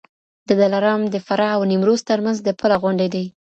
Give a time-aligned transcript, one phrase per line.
[0.49, 3.25] دلارام د فراه او نیمروز ترمنځ د پله غوندي دی.